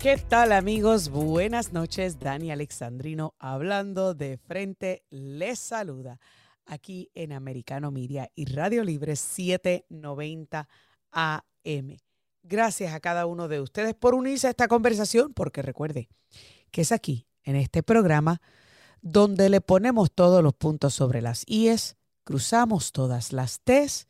[0.00, 1.08] ¿Qué tal amigos?
[1.08, 2.20] Buenas noches.
[2.20, 5.02] Dani Alexandrino hablando de frente.
[5.10, 6.20] Les saluda
[6.66, 10.68] aquí en Americano Media y Radio Libre 790
[11.10, 11.96] AM.
[12.44, 16.08] Gracias a cada uno de ustedes por unirse a esta conversación, porque recuerde
[16.70, 18.40] que es aquí, en este programa,
[19.02, 24.06] donde le ponemos todos los puntos sobre las IES, cruzamos todas las T's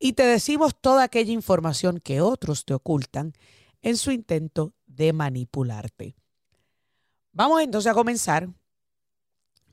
[0.00, 3.34] y te decimos toda aquella información que otros te ocultan
[3.82, 6.16] en su intento de manipularte.
[7.32, 8.48] Vamos entonces a comenzar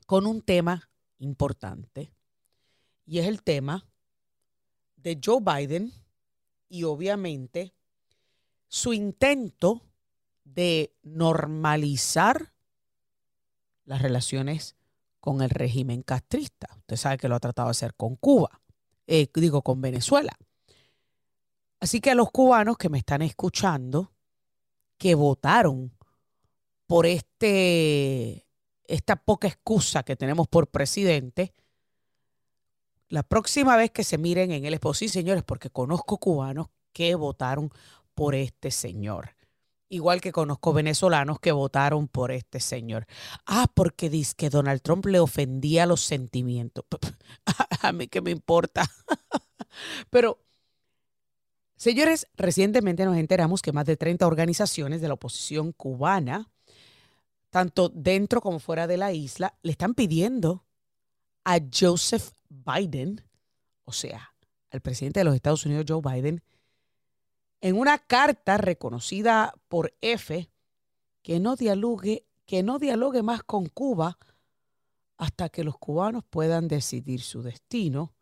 [0.06, 2.12] con un tema importante
[3.06, 3.86] y es el tema
[4.96, 5.92] de Joe Biden
[6.68, 7.74] y obviamente
[8.68, 9.82] su intento
[10.44, 12.52] de normalizar
[13.84, 14.76] las relaciones
[15.20, 16.68] con el régimen castrista.
[16.78, 18.60] Usted sabe que lo ha tratado de hacer con Cuba,
[19.06, 20.36] eh, digo con Venezuela.
[21.80, 24.13] Así que a los cubanos que me están escuchando,
[25.04, 25.92] que votaron
[26.86, 28.48] por este,
[28.86, 31.52] esta poca excusa que tenemos por presidente,
[33.10, 37.16] la próxima vez que se miren en el esposo, sí señores, porque conozco cubanos que
[37.16, 37.70] votaron
[38.14, 39.36] por este señor.
[39.90, 43.04] Igual que conozco venezolanos que votaron por este señor.
[43.44, 46.86] Ah, porque dice que Donald Trump le ofendía los sentimientos.
[47.82, 48.90] A mí que me importa.
[50.08, 50.38] Pero
[51.76, 56.50] Señores, recientemente nos enteramos que más de 30 organizaciones de la oposición cubana,
[57.50, 60.64] tanto dentro como fuera de la isla, le están pidiendo
[61.44, 63.22] a Joseph Biden,
[63.84, 64.34] o sea,
[64.70, 66.42] al presidente de los Estados Unidos, Joe Biden,
[67.60, 70.50] en una carta reconocida por F,
[71.22, 74.18] que no dialogue, que no dialogue más con Cuba
[75.16, 78.13] hasta que los cubanos puedan decidir su destino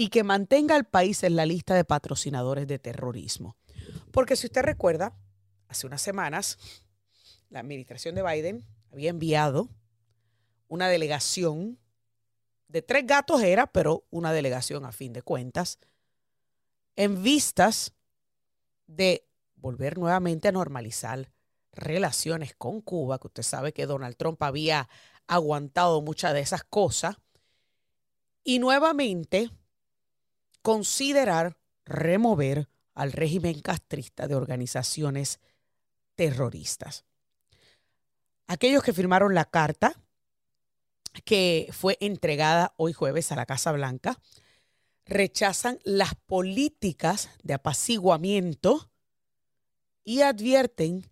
[0.00, 3.58] y que mantenga al país en la lista de patrocinadores de terrorismo.
[4.12, 5.14] Porque si usted recuerda,
[5.68, 6.56] hace unas semanas,
[7.50, 9.68] la administración de Biden había enviado
[10.68, 11.78] una delegación
[12.68, 15.78] de tres gatos era, pero una delegación a fin de cuentas,
[16.96, 17.92] en vistas
[18.86, 21.30] de volver nuevamente a normalizar
[21.72, 24.88] relaciones con Cuba, que usted sabe que Donald Trump había
[25.26, 27.18] aguantado muchas de esas cosas,
[28.42, 29.50] y nuevamente
[30.62, 35.40] considerar remover al régimen castrista de organizaciones
[36.14, 37.04] terroristas.
[38.46, 39.94] Aquellos que firmaron la carta
[41.24, 44.20] que fue entregada hoy jueves a la Casa Blanca
[45.06, 48.90] rechazan las políticas de apaciguamiento
[50.04, 51.10] y advierten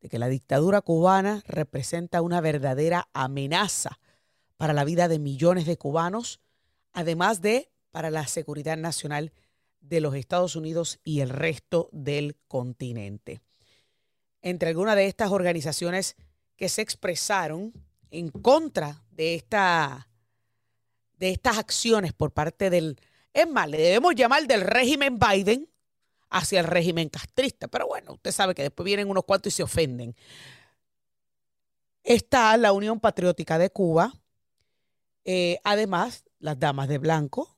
[0.00, 3.98] de que la dictadura cubana representa una verdadera amenaza
[4.56, 6.40] para la vida de millones de cubanos,
[6.92, 9.32] además de para la seguridad nacional
[9.80, 13.40] de los Estados Unidos y el resto del continente.
[14.42, 16.14] Entre algunas de estas organizaciones
[16.56, 17.72] que se expresaron
[18.10, 20.08] en contra de, esta,
[21.18, 23.00] de estas acciones por parte del,
[23.32, 25.66] es más, le debemos llamar del régimen Biden
[26.28, 29.62] hacia el régimen castrista, pero bueno, usted sabe que después vienen unos cuantos y se
[29.62, 30.14] ofenden.
[32.04, 34.12] Está la Unión Patriótica de Cuba,
[35.24, 37.55] eh, además las Damas de Blanco,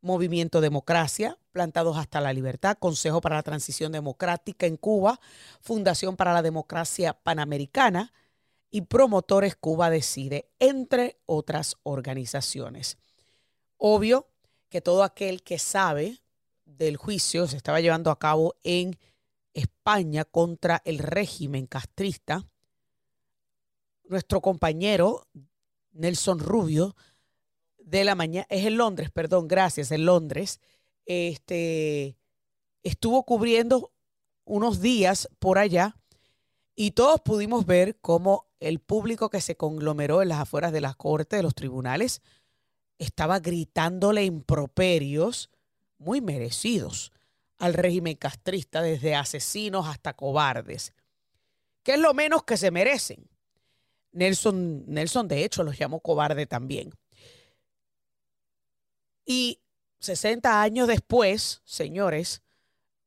[0.00, 5.20] Movimiento Democracia, Plantados hasta la Libertad, Consejo para la Transición Democrática en Cuba,
[5.60, 8.12] Fundación para la Democracia Panamericana
[8.70, 12.98] y Promotores Cuba Decide, entre otras organizaciones.
[13.76, 14.28] Obvio
[14.68, 16.20] que todo aquel que sabe
[16.64, 18.98] del juicio se estaba llevando a cabo en
[19.54, 22.46] España contra el régimen castrista,
[24.04, 25.26] nuestro compañero
[25.92, 26.94] Nelson Rubio
[27.90, 30.60] de la mañana, es en Londres, perdón, gracias, en Londres,
[31.06, 32.18] este,
[32.82, 33.92] estuvo cubriendo
[34.44, 35.96] unos días por allá
[36.74, 40.96] y todos pudimos ver cómo el público que se conglomeró en las afueras de las
[40.96, 42.20] cortes, de los tribunales,
[42.98, 45.50] estaba gritándole improperios
[45.98, 47.12] muy merecidos
[47.58, 50.92] al régimen castrista, desde asesinos hasta cobardes,
[51.82, 53.28] que es lo menos que se merecen.
[54.12, 56.92] Nelson, Nelson de hecho, los llamó cobarde también.
[59.30, 59.60] Y
[59.98, 62.40] 60 años después, señores,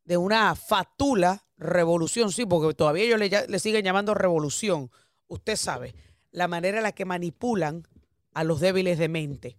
[0.03, 4.91] de una fatula revolución, sí, porque todavía ellos le, siguen llamando revolución.
[5.27, 5.95] Usted sabe,
[6.29, 7.87] la manera en la que manipulan
[8.35, 9.57] a los débiles de mente.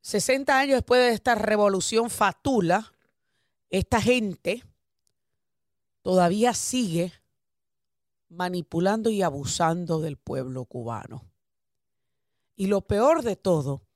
[0.00, 2.90] 60 años después de esta revolución fatula,
[3.68, 4.64] esta gente
[6.00, 7.12] todavía sigue
[8.30, 11.26] manipulando y abusando del pueblo cubano.
[12.56, 13.87] Y lo peor de todo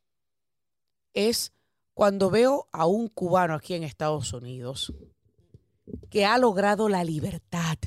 [1.14, 1.52] es
[1.94, 4.92] cuando veo a un cubano aquí en Estados Unidos
[6.10, 7.78] que ha logrado la libertad,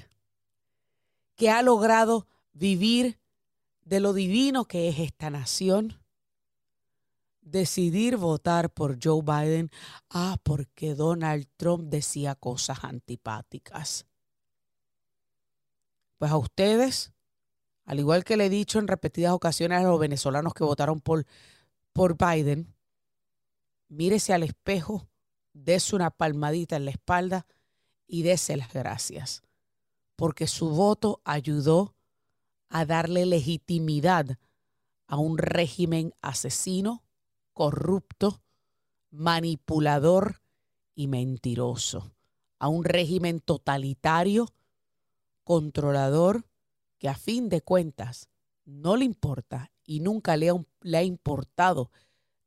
[1.36, 3.19] que ha logrado vivir
[3.83, 6.00] de lo divino que es esta nación,
[7.42, 9.69] decidir votar por Joe Biden,
[10.10, 14.06] ah, porque Donald Trump decía cosas antipáticas.
[16.18, 17.13] Pues a ustedes,
[17.86, 21.25] al igual que le he dicho en repetidas ocasiones a los venezolanos que votaron por,
[21.94, 22.75] por Biden,
[23.88, 25.08] mírese al espejo,
[25.54, 27.46] dése una palmadita en la espalda
[28.08, 29.42] y dése las gracias,
[30.16, 31.96] porque su voto ayudó
[32.70, 34.38] a darle legitimidad
[35.08, 37.04] a un régimen asesino,
[37.54, 38.42] corrupto,
[39.12, 40.42] manipulador
[40.94, 42.12] y mentiroso,
[42.60, 44.54] a un régimen totalitario,
[45.44, 46.48] controlador,
[46.98, 48.30] que a fin de cuentas
[48.66, 51.92] no le importa y nunca le ha, le ha importado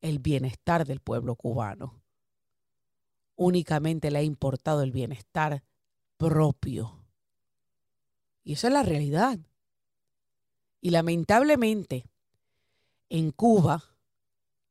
[0.01, 2.03] el bienestar del pueblo cubano.
[3.37, 5.63] Únicamente le ha importado el bienestar
[6.17, 7.05] propio.
[8.43, 9.39] Y esa es la realidad.
[10.81, 12.05] Y lamentablemente,
[13.09, 13.83] en Cuba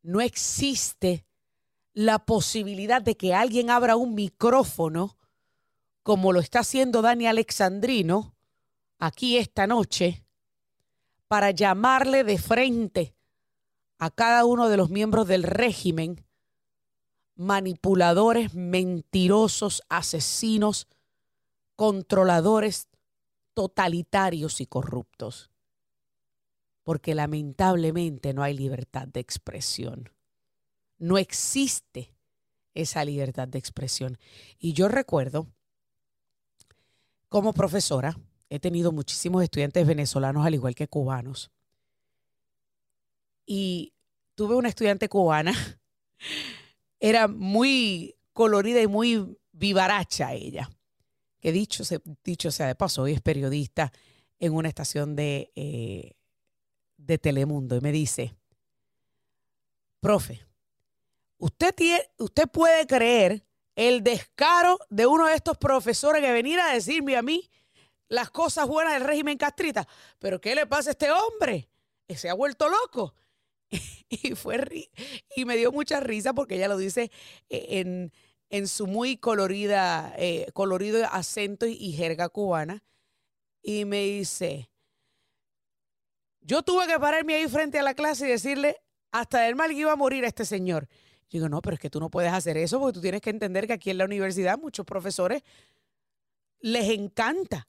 [0.04, 1.26] no existe
[1.94, 5.18] la posibilidad de que alguien abra un micrófono
[6.04, 8.36] como lo está haciendo Dani Alexandrino
[9.00, 10.24] aquí esta noche
[11.28, 13.17] para llamarle de frente
[14.00, 16.24] a cada uno de los miembros del régimen
[17.38, 20.88] manipuladores, mentirosos, asesinos,
[21.76, 22.88] controladores,
[23.54, 25.52] totalitarios y corruptos.
[26.84, 30.10] Porque lamentablemente no hay libertad de expresión.
[30.98, 32.14] No existe
[32.74, 34.18] esa libertad de expresión.
[34.58, 35.48] Y yo recuerdo,
[37.30, 38.18] como profesora,
[38.50, 41.52] he tenido muchísimos estudiantes venezolanos al igual que cubanos
[43.48, 43.94] y
[44.36, 45.54] tuve una estudiante cubana,
[47.00, 50.70] era muy colorida y muy vivaracha ella,
[51.40, 51.84] que dicho,
[52.24, 53.92] dicho sea de paso, hoy es periodista
[54.38, 56.12] en una estación de, eh,
[56.98, 58.36] de Telemundo y me dice,
[60.00, 60.46] profe,
[61.38, 61.74] usted,
[62.20, 63.44] usted puede creer
[63.76, 67.50] el descaro de uno de estos profesores que venir a decirme a mí
[68.10, 69.88] las cosas buenas del régimen castrita,
[70.20, 71.70] pero ¿qué le pasa a este hombre?
[72.10, 73.14] Se ha vuelto loco.
[74.10, 74.90] y fue
[75.36, 77.12] y me dio mucha risa porque ella lo dice
[77.50, 78.10] eh,
[78.50, 82.84] en, su muy colorida, eh, colorido acento y, jerga cubana.
[83.62, 84.70] Y me dice,
[86.40, 88.78] yo tuve que pararme ahí frente a la clase y decirle
[89.12, 90.88] hasta del mal que iba a morir a este señor.
[91.30, 93.68] digo, no, pero es que tú no puedes hacer eso porque tú tienes que entender
[93.68, 95.44] que aquí en la universidad muchos profesores
[96.62, 97.68] les encanta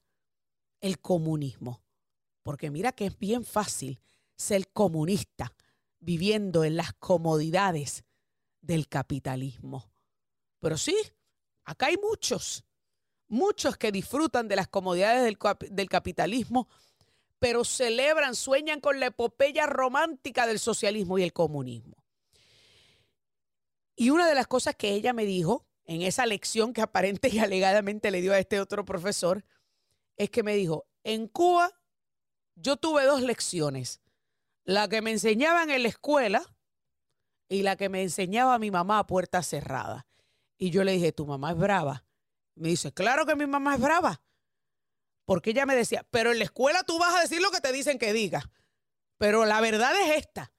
[0.79, 1.81] el comunismo.
[2.41, 3.99] Porque mira que es bien fácil
[4.37, 5.53] ser comunista
[5.99, 8.03] viviendo en las comodidades
[8.61, 9.91] del capitalismo.
[10.59, 10.95] Pero sí,
[11.63, 12.65] acá hay muchos,
[13.27, 15.37] muchos que disfrutan de las comodidades del,
[15.71, 16.67] del capitalismo,
[17.39, 21.95] pero celebran, sueñan con la epopeya romántica del socialismo y el comunismo.
[23.95, 27.39] Y una de las cosas que ella me dijo en esa lección que aparente y
[27.39, 29.43] alegadamente le dio a este otro profesor,
[30.17, 31.71] es que me dijo, en Cuba
[32.55, 34.01] yo tuve dos lecciones
[34.69, 36.43] la que me enseñaban en la escuela
[37.47, 40.05] y la que me enseñaba mi mamá a puerta cerrada.
[40.59, 42.05] Y yo le dije, ¿tu mamá es brava?
[42.53, 44.21] Me dice, claro que mi mamá es brava.
[45.25, 47.71] Porque ella me decía, pero en la escuela tú vas a decir lo que te
[47.71, 48.51] dicen que diga.
[49.17, 50.51] Pero la verdad es esta.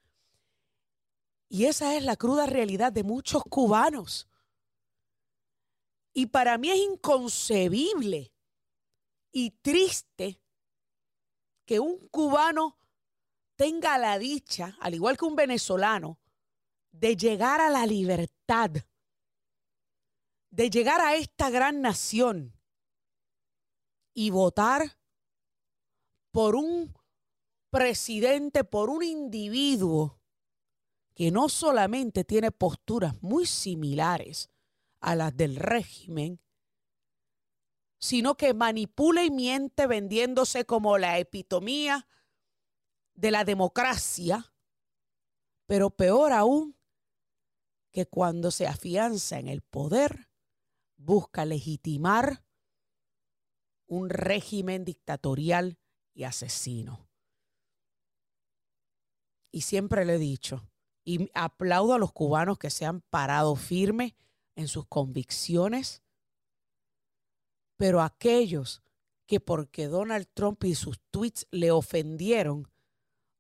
[1.49, 4.29] Y esa es la cruda realidad de muchos cubanos.
[6.13, 8.35] Y para mí es inconcebible
[9.31, 10.43] y triste
[11.65, 12.80] que un cubano
[13.61, 16.19] tenga la dicha, al igual que un venezolano,
[16.93, 18.71] de llegar a la libertad,
[20.49, 22.59] de llegar a esta gran nación
[24.15, 24.97] y votar
[26.31, 26.95] por un
[27.69, 30.23] presidente, por un individuo
[31.13, 34.49] que no solamente tiene posturas muy similares
[35.01, 36.41] a las del régimen,
[37.99, 42.07] sino que manipula y miente vendiéndose como la epitomía
[43.21, 44.55] de la democracia,
[45.67, 46.77] pero peor aún,
[47.93, 50.31] que cuando se afianza en el poder,
[50.97, 52.45] busca legitimar
[53.87, 55.79] un régimen dictatorial
[56.15, 57.09] y asesino.
[59.53, 60.71] Y siempre le he dicho,
[61.05, 64.15] y aplaudo a los cubanos que se han parado firmes
[64.55, 66.03] en sus convicciones,
[67.77, 68.83] pero aquellos
[69.27, 72.71] que porque Donald Trump y sus tweets le ofendieron,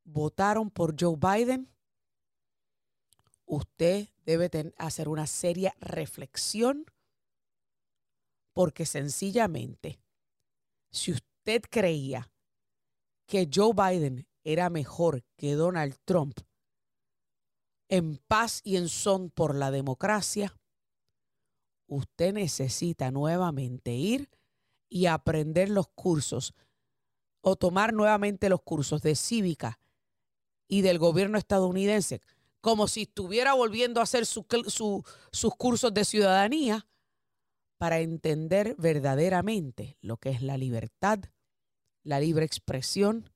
[0.04, 1.70] votaron por Joe Biden,
[3.44, 6.86] usted debe hacer una seria reflexión
[8.52, 10.00] porque sencillamente,
[10.90, 12.30] si usted creía
[13.26, 16.38] que Joe Biden era mejor que Donald Trump
[17.88, 20.56] en paz y en son por la democracia,
[21.88, 24.30] usted necesita nuevamente ir
[24.88, 26.54] y aprender los cursos
[27.40, 29.79] o tomar nuevamente los cursos de cívica
[30.70, 32.22] y del gobierno estadounidense,
[32.60, 34.44] como si estuviera volviendo a hacer sus
[35.58, 36.86] cursos de ciudadanía
[37.76, 41.18] para entender verdaderamente lo que es la libertad,
[42.04, 43.30] la libre expresión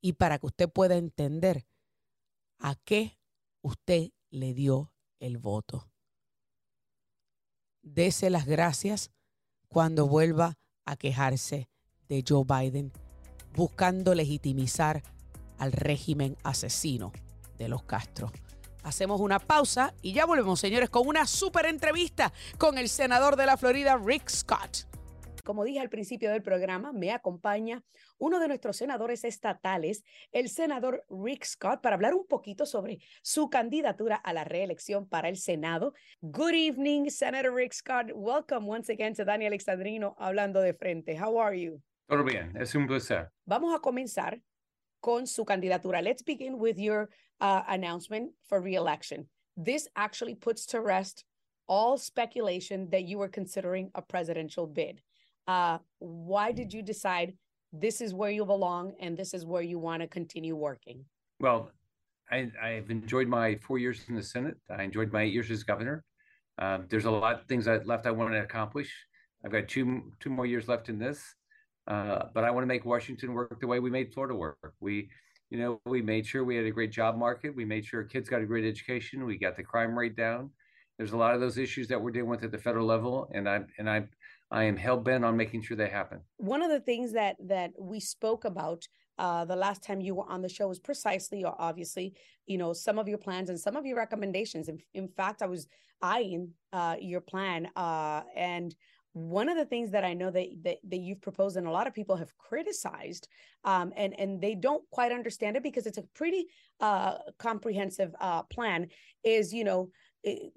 [0.00, 1.66] y para que usted pueda entender
[2.58, 3.18] a qué
[3.60, 5.90] usted le dio el voto.
[7.82, 9.10] Dese las gracias
[9.66, 11.68] cuando vuelva a quejarse
[12.08, 12.92] de Joe Biden,
[13.54, 15.02] buscando legitimizar
[15.64, 17.10] al régimen asesino
[17.56, 18.30] de los Castro.
[18.82, 23.46] Hacemos una pausa y ya volvemos, señores, con una super entrevista con el senador de
[23.46, 24.86] la Florida, Rick Scott.
[25.42, 27.82] Como dije al principio del programa, me acompaña
[28.18, 33.48] uno de nuestros senadores estatales, el senador Rick Scott, para hablar un poquito sobre su
[33.48, 35.94] candidatura a la reelección para el Senado.
[36.20, 38.10] Good evening, Senator Rick Scott.
[38.14, 41.18] Welcome once again to Daniel Alexandrino hablando de frente.
[41.18, 41.80] How are you?
[42.06, 43.30] Todo bien, es un placer.
[43.46, 44.42] Vamos a comenzar
[45.04, 46.02] con su candidatura.
[46.02, 47.10] Let's begin with your
[47.42, 49.26] uh, announcement for reelection.
[49.54, 51.24] This actually puts to rest
[51.68, 55.02] all speculation that you were considering a presidential bid.
[55.46, 57.34] Uh, why did you decide
[57.70, 61.04] this is where you belong and this is where you want to continue working?
[61.38, 61.70] Well,
[62.30, 64.56] I, I've enjoyed my four years in the Senate.
[64.70, 66.02] I enjoyed my eight years as governor.
[66.58, 68.90] Um, there's a lot of things I left I want to accomplish.
[69.44, 71.34] I've got two two more years left in this,
[71.86, 74.74] uh, but I want to make Washington work the way we made Florida work.
[74.80, 75.08] We,
[75.50, 77.54] you know, we made sure we had a great job market.
[77.54, 79.24] We made sure kids got a great education.
[79.24, 80.50] We got the crime rate down.
[80.98, 83.48] There's a lot of those issues that we're dealing with at the federal level, and
[83.48, 84.04] I and I
[84.50, 86.20] I am hell bent on making sure they happen.
[86.36, 88.86] One of the things that that we spoke about
[89.18, 92.14] uh, the last time you were on the show was precisely, or obviously,
[92.46, 94.68] you know, some of your plans and some of your recommendations.
[94.68, 95.66] In, in fact, I was
[96.02, 98.74] eyeing uh, your plan, uh, and
[99.14, 101.86] one of the things that I know that, that that you've proposed and a lot
[101.86, 103.28] of people have criticized,
[103.64, 106.46] um, and and they don't quite understand it because it's a pretty
[106.80, 108.88] uh, comprehensive uh, plan.
[109.22, 109.90] Is you know.
[110.22, 110.52] It,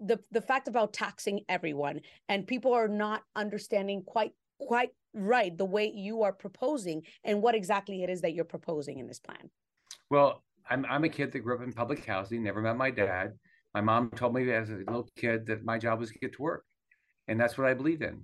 [0.00, 5.64] the the fact about taxing everyone and people are not understanding quite quite right the
[5.64, 9.48] way you are proposing and what exactly it is that you're proposing in this plan.
[10.10, 13.34] Well, I'm I'm a kid that grew up in public housing, never met my dad.
[13.72, 16.42] My mom told me as a little kid that my job was to get to
[16.42, 16.64] work,
[17.28, 18.22] and that's what I believe in.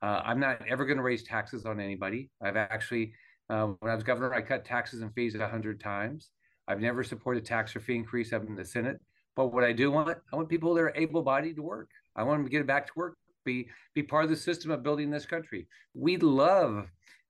[0.00, 2.30] Uh, I'm not ever going to raise taxes on anybody.
[2.40, 3.12] I've actually,
[3.50, 6.30] uh, when I was governor, I cut taxes and fees a hundred times.
[6.68, 9.00] I've never supported tax or fee increase up in the Senate.
[9.34, 11.88] But what I do want, I want people that are able-bodied to work.
[12.14, 14.82] I want them to get back to work, be be part of the system of
[14.82, 15.68] building this country.
[15.94, 16.88] We'd love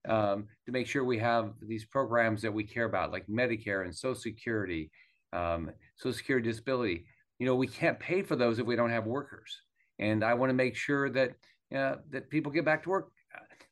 [0.09, 3.95] um, to make sure we have these programs that we care about, like Medicare and
[3.95, 4.91] Social Security,
[5.33, 7.05] um, Social Security disability.
[7.39, 9.61] You know, we can't pay for those if we don't have workers.
[9.99, 11.31] And I want to make sure that
[11.75, 13.11] uh, that people get back to work.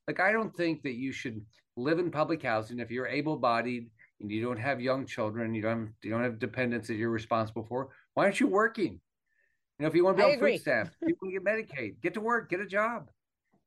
[0.06, 1.40] Like I don't think that you should
[1.76, 3.90] live in public housing if you're able-bodied
[4.20, 7.10] and you don't have young children, you don't have, you don't have dependents that you're
[7.10, 7.88] responsible for.
[8.14, 9.00] Why aren't you working?
[9.78, 12.00] You know, if you want to be on food stamps, you want to get Medicaid,
[12.00, 13.10] get to work, get a job.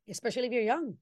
[0.09, 0.97] Especially if you're young.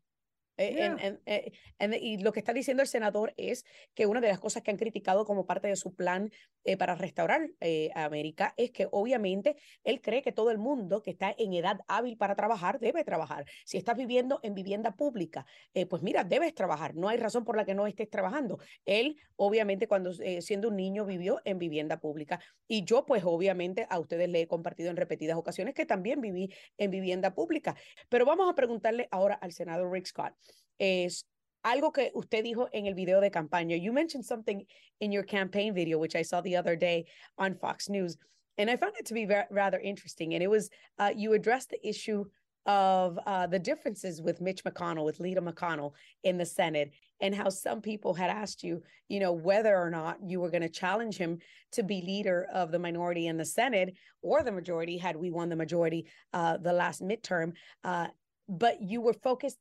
[0.60, 4.64] Eh, eh, y lo que está diciendo el senador es que una de las cosas
[4.64, 6.32] que han criticado como parte de su plan
[6.68, 7.50] eh, para restaurar
[7.96, 11.80] a América es que obviamente él cree que todo el mundo que está en edad
[11.88, 13.46] hábil para trabajar debe trabajar.
[13.66, 15.46] Si estás viviendo en vivienda pública,
[15.90, 16.96] pues mira, debes trabajar.
[16.96, 18.60] No hay razón por la que no estés trabajando.
[18.86, 24.00] Él obviamente cuando siendo un niño vivió en vivienda pública y yo pues obviamente a
[24.00, 27.76] ustedes le he compartido en repetidas ocasiones que también viví en vivienda pública.
[28.10, 30.34] Pero vamos a preguntarle ahora al senador Rick Scott.
[30.78, 31.26] es
[31.68, 33.82] algo que usted dijo en el video de campaña.
[33.82, 34.66] You mentioned something
[35.02, 37.06] in your campaign video, which I saw the other day
[37.38, 38.18] on Fox News,
[38.58, 40.34] and I found it to be rather interesting.
[40.34, 42.26] And it was uh, you addressed the issue
[42.66, 45.94] of uh, the differences with Mitch McConnell, with Leader McConnell
[46.24, 50.18] in the Senate, and how some people had asked you, you know, whether or not
[50.22, 51.40] you were going to challenge him
[51.72, 55.50] to be leader of the minority in the Senate or the majority had we won
[55.50, 57.54] the majority uh, the last midterm.
[57.84, 58.08] Uh,
[58.50, 59.58] but you were focused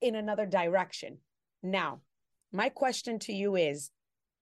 [0.00, 1.18] in another direction.
[1.62, 2.00] Now,
[2.52, 3.90] my question to you is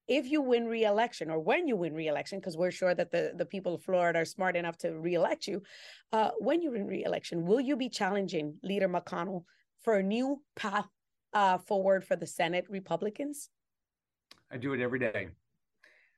[0.08, 3.44] if you win re-election or when you win re-election because we're sure that the, the
[3.44, 5.62] people of florida are smart enough to re-elect you
[6.12, 9.44] uh, when you win re-election will you be challenging leader mcconnell
[9.82, 10.86] for a new path
[11.34, 13.50] uh, forward for the senate republicans?
[14.50, 15.28] I do it every day.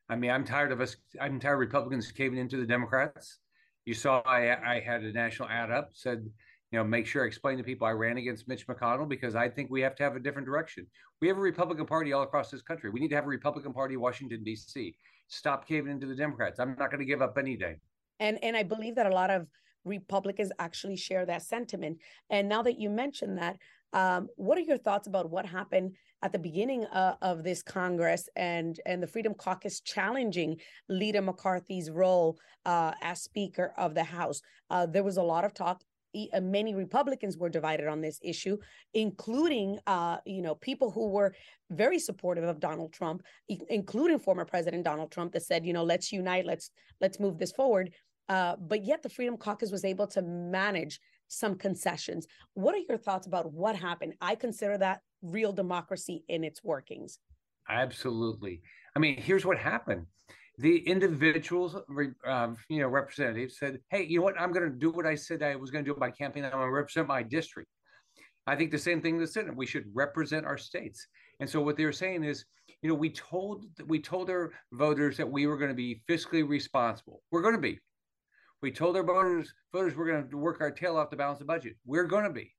[0.09, 3.39] I mean i'm tired of us i'm tired of republicans caving into the democrats.
[3.85, 6.29] You saw i, I had a national ad up said
[6.71, 9.49] you know, make sure I explain to people I ran against Mitch McConnell because I
[9.49, 10.87] think we have to have a different direction.
[11.21, 12.91] We have a Republican Party all across this country.
[12.91, 14.95] We need to have a Republican Party in Washington D.C.
[15.29, 16.61] Stop caving into the Democrats.
[16.61, 17.77] I'm not going to give up any day.
[18.21, 19.49] And and I believe that a lot of
[19.85, 21.99] Republicans actually share that sentiment.
[22.29, 23.57] And now that you mentioned that,
[23.93, 28.29] um, what are your thoughts about what happened at the beginning uh, of this Congress
[28.37, 30.57] and and the Freedom Caucus challenging
[30.89, 34.41] Leader McCarthy's role uh, as Speaker of the House?
[34.71, 35.83] Uh, there was a lot of talk
[36.41, 38.57] many Republicans were divided on this issue,
[38.95, 41.35] including, uh, you know, people who were
[41.71, 46.13] very supportive of Donald Trump, including former President Donald Trump, that said, you know, let's
[46.13, 47.93] unite, let's let's move this forward.
[48.29, 52.27] Uh, but yet, the Freedom Caucus was able to manage some concessions.
[52.55, 54.15] What are your thoughts about what happened?
[54.21, 57.19] I consider that real democracy in its workings.
[57.69, 58.63] Absolutely.
[58.97, 60.07] I mean, here's what happened
[60.59, 61.77] the individuals,
[62.27, 64.41] um, you know, representatives said, "Hey, you know what?
[64.41, 66.45] I'm going to do what I said I was going to do my campaign.
[66.45, 67.69] I'm going to represent my district."
[68.47, 69.57] I think the same thing in the Senate.
[69.57, 71.07] We should represent our states.
[71.41, 72.45] And so what they're saying is,
[72.83, 76.47] you know, we told we told our voters that we were going to be fiscally
[76.47, 77.23] responsible.
[77.31, 77.79] We're going to be.
[78.63, 81.45] We told our voters voters we're going to work our tail off to balance the
[81.45, 81.77] budget.
[81.85, 82.53] We're going to be.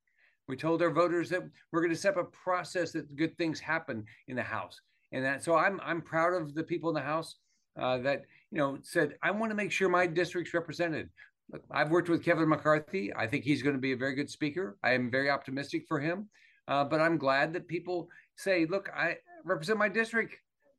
[0.48, 3.60] We told our voters that we're going to set up a process that good things
[3.60, 4.80] happen in the House.
[5.12, 7.36] And that so I'm I'm proud of the people in the House
[7.80, 11.10] uh, that you know said, "I want to make sure my district's represented."
[11.52, 13.14] Look, I've worked with Kevin McCarthy.
[13.14, 14.78] I think he's going to be a very good speaker.
[14.84, 16.30] I am very optimistic for him.
[16.68, 20.36] Uh, but I'm glad that people say, "Look, I represent my district."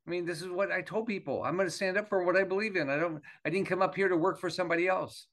[0.06, 1.44] I mean, this is what I told people.
[1.44, 2.90] I'm going to stand up for what I believe in.
[2.90, 3.20] I don't.
[3.44, 5.26] I didn't come up here to work for somebody else.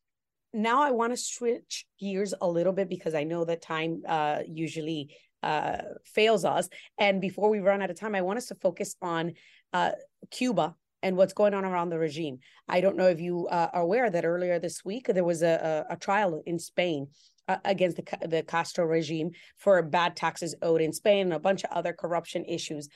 [0.53, 4.39] Now I want to switch gears a little bit because I know that time uh,
[4.47, 6.69] usually uh, fails us.
[6.99, 9.33] And before we run out of time, I want us to focus on
[9.73, 9.91] uh,
[10.31, 12.39] Cuba and what's going on around the regime.
[12.67, 15.85] I don't know if you uh, are aware that earlier this week there was a,
[15.89, 17.07] a, a trial in Spain
[17.47, 21.63] uh, against the, the Castro regime for bad taxes owed in Spain and a bunch
[21.63, 22.89] of other corruption issues.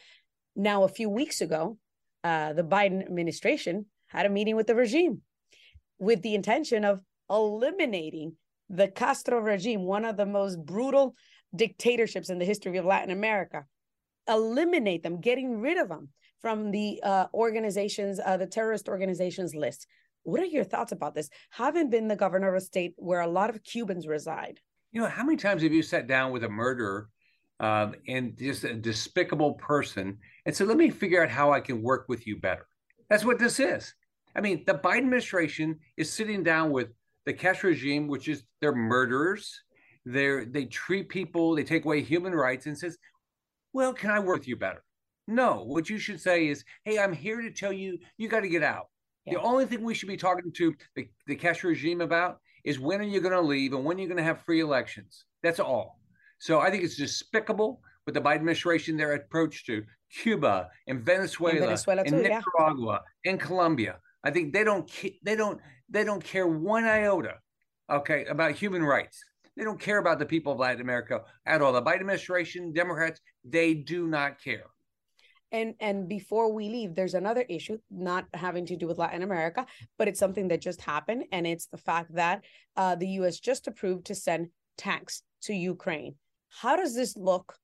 [0.55, 1.77] Now, a few weeks ago,
[2.23, 5.21] uh, the Biden administration had a meeting with the regime
[5.99, 8.35] with the intention of eliminating
[8.69, 11.15] the Castro regime, one of the most brutal
[11.55, 13.65] dictatorships in the history of Latin America.
[14.27, 16.09] Eliminate them, getting rid of them
[16.43, 19.87] from the uh, organizations, uh, the terrorist organizations list.
[20.23, 21.29] What are your thoughts about this?
[21.51, 24.59] Having been the governor of a state where a lot of Cubans reside.
[24.91, 27.09] You know, how many times have you sat down with a murderer
[27.61, 31.81] um, and just a despicable person and said, let me figure out how I can
[31.81, 32.67] work with you better?
[33.09, 33.93] That's what this is.
[34.35, 36.89] I mean, the Biden administration is sitting down with
[37.25, 39.61] the Castro regime, which is they're murderers.
[40.05, 42.97] They're, they treat people, they take away human rights and says,
[43.71, 44.83] well, can I work with you better?
[45.27, 48.49] No, what you should say is, hey, I'm here to tell you, you got to
[48.49, 48.87] get out.
[49.25, 49.33] Yeah.
[49.33, 52.99] The only thing we should be talking to the, the Castro regime about is when
[52.99, 55.25] are you going to leave and when are you going to have free elections?
[55.41, 55.99] That's all.
[56.39, 61.55] So I think it's despicable with the Biden administration, their approach to Cuba and Venezuela,
[61.55, 63.31] and, Venezuela too, and Nicaragua yeah.
[63.31, 63.97] and Colombia.
[64.25, 64.89] I think they don't
[65.23, 65.59] they don't
[65.89, 67.35] they don't care one iota,
[67.89, 69.21] okay, about human rights.
[69.55, 71.71] They don't care about the people of Latin America at all.
[71.71, 74.63] The Biden administration, Democrats, they do not care
[75.53, 79.65] and and before we leave there's another issue not having to do with latin america
[79.97, 82.43] but it's something that just happened and it's the fact that
[82.75, 86.15] uh, the us just approved to send tanks to ukraine.
[86.49, 87.55] How does this look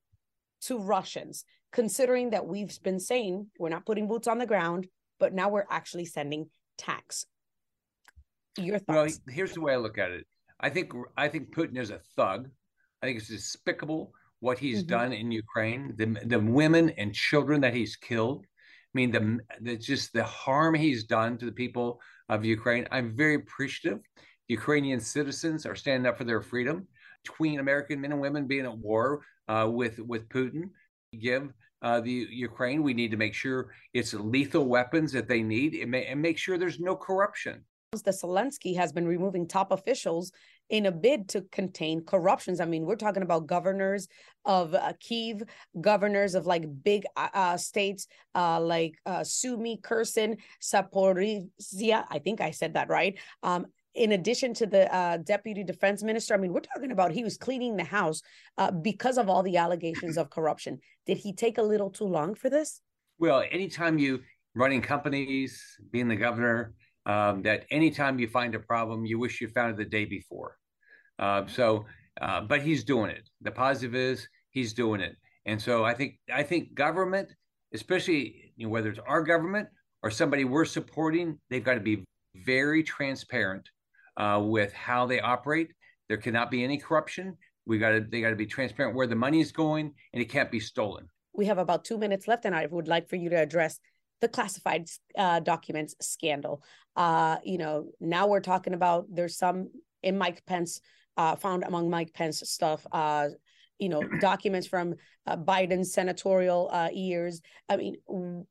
[0.62, 4.88] to russians considering that we've been saying we're not putting boots on the ground
[5.20, 7.26] but now we're actually sending tanks?
[8.58, 9.20] Your thoughts.
[9.28, 10.26] well here's the way i look at it.
[10.60, 12.50] I think i think putin is a thug.
[13.02, 14.98] I think it's despicable what he's mm-hmm.
[14.98, 18.46] done in Ukraine, the the women and children that he's killed.
[18.46, 22.88] I mean, the, the just the harm he's done to the people of Ukraine.
[22.92, 24.00] I'm very appreciative.
[24.48, 26.88] Ukrainian citizens are standing up for their freedom.
[27.24, 30.70] Between American men and women being at war uh, with with Putin,
[31.20, 35.76] give uh, the Ukraine, we need to make sure it's lethal weapons that they need,
[35.76, 37.64] and, and make sure there's no corruption.
[37.92, 40.32] The Zelensky has been removing top officials
[40.70, 42.60] in a bid to contain corruptions.
[42.60, 44.08] I mean, we're talking about governors
[44.46, 45.44] of uh, Kiev,
[45.82, 50.38] governors of like big uh, uh states uh, like uh, Sumy, Kherson.
[50.74, 53.18] I think I said that right.
[53.44, 57.24] Um, in addition to the uh, deputy defense minister, I mean, we're talking about he
[57.24, 58.22] was cleaning the house
[58.58, 60.80] uh, because of all the allegations of corruption.
[61.06, 62.82] Did he take a little too long for this?
[63.18, 64.22] Well, anytime you
[64.56, 66.74] running companies, being the governor,
[67.06, 70.58] um, that anytime you find a problem, you wish you found it the day before.
[71.18, 71.86] Uh, so,
[72.22, 73.28] uh, but he's doing it.
[73.42, 77.30] The positive is he's doing it, and so I think I think government,
[77.74, 79.68] especially you know, whether it's our government
[80.04, 82.04] or somebody we're supporting, they've got to be
[82.46, 83.68] very transparent
[84.18, 85.70] uh, with how they operate.
[86.08, 87.38] There cannot be any corruption.
[87.66, 90.30] We got to they got to be transparent where the money is going, and it
[90.30, 91.08] can't be stolen.
[91.34, 93.80] We have about two minutes left, and I would like for you to address
[94.22, 96.64] the classified uh, documents scandal.
[96.96, 99.70] Uh, you know, now we're talking about there's some
[100.04, 100.82] in Mike Pence
[101.18, 102.86] uh, found among Mike Pence stuff.
[102.92, 103.30] Uh,
[103.78, 107.42] you know, documents from uh, Biden's senatorial uh, years.
[107.68, 108.46] I mean,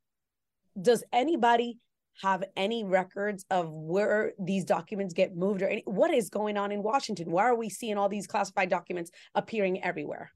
[0.80, 1.78] does anybody
[2.22, 6.72] have any records of where these documents get moved or any, what is going on
[6.72, 7.30] in Washington?
[7.30, 10.32] Why are we seeing all these classified documents appearing everywhere?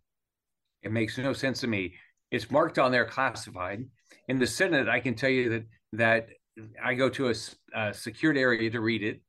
[0.82, 1.94] It makes no sense to me.
[2.30, 3.84] It's marked on there classified.
[4.28, 6.28] In the Senate, I can tell you that that
[6.82, 7.34] I go to a,
[7.74, 9.20] a secured area to read it.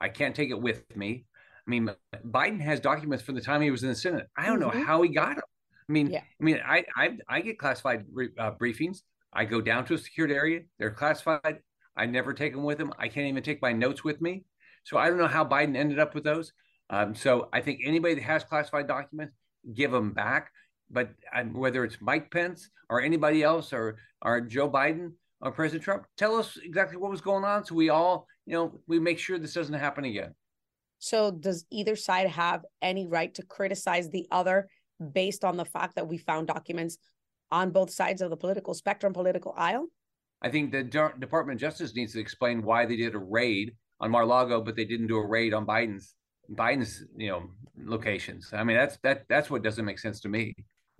[0.00, 1.24] I can't take it with me.
[1.66, 1.90] I mean,
[2.26, 4.26] Biden has documents from the time he was in the Senate.
[4.36, 4.78] I don't mm-hmm.
[4.78, 5.44] know how he got them.
[5.88, 6.20] I mean, yeah.
[6.40, 8.04] I mean, I, I I get classified
[8.38, 9.02] uh, briefings.
[9.32, 10.60] I go down to a secured area.
[10.78, 11.58] They're classified.
[11.96, 12.92] I never take them with him.
[12.98, 14.44] I can't even take my notes with me.
[14.84, 16.52] So I don't know how Biden ended up with those.
[16.90, 19.34] Um, so I think anybody that has classified documents,
[19.74, 20.50] give them back.
[20.90, 25.82] But um, whether it's Mike Pence or anybody else or or Joe Biden or President
[25.82, 29.18] Trump, tell us exactly what was going on so we all, you know, we make
[29.18, 30.34] sure this doesn't happen again.
[30.98, 34.68] So does either side have any right to criticize the other
[35.12, 36.96] based on the fact that we found documents
[37.50, 39.86] on both sides of the political spectrum, political aisle?
[40.40, 43.74] I think the De- Department of Justice needs to explain why they did a raid
[44.00, 46.14] on Mar-a-Lago, but they didn't do a raid on Biden's
[46.52, 48.52] Biden's you know locations.
[48.52, 50.54] I mean, that's that that's what doesn't make sense to me.